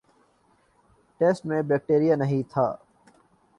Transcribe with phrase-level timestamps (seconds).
[1.21, 2.65] test میں bacteria نہیں تھا